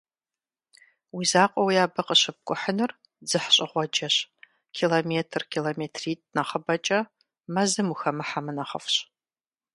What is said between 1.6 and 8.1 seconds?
абы къыщыпкӀухьыну дзыхьщӀыгъуэджэщ: километр, километритӀ нэхъыбэкӀэ мэзым